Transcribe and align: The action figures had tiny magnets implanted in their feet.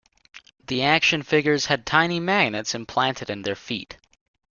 The 0.65 0.81
action 0.81 1.21
figures 1.21 1.67
had 1.67 1.85
tiny 1.85 2.19
magnets 2.19 2.73
implanted 2.73 3.29
in 3.29 3.43
their 3.43 3.53
feet. 3.55 3.97